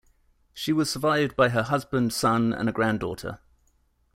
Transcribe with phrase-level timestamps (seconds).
[0.51, 3.37] She was survived by her husband, son and a granddaughter.